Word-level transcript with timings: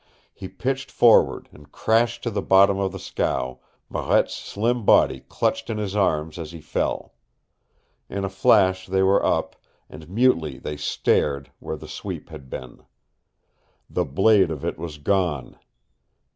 He 0.33 0.47
pitched 0.47 0.89
forward 0.89 1.47
and 1.51 1.71
crashed 1.71 2.23
to 2.23 2.31
the 2.31 2.41
bottom 2.41 2.79
of 2.79 2.91
the 2.91 2.97
scow, 2.97 3.59
Marette's 3.87 4.33
slim 4.33 4.83
body 4.83 5.19
clutched 5.29 5.69
in 5.69 5.77
his 5.77 5.95
arms 5.95 6.39
as 6.39 6.51
he 6.53 6.59
fell. 6.59 7.13
In 8.09 8.25
a 8.25 8.27
flash 8.29 8.87
they 8.87 9.03
were 9.03 9.23
up, 9.23 9.55
and 9.91 10.09
mutely 10.09 10.57
they 10.57 10.75
stared 10.75 11.51
where 11.59 11.77
the 11.77 11.87
sweep 11.87 12.29
had 12.29 12.49
been. 12.49 12.81
The 13.87 14.05
blade 14.05 14.49
of 14.49 14.65
it 14.65 14.79
was 14.79 14.97
gone. 14.97 15.59